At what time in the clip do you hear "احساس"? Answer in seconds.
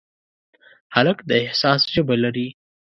1.45-1.81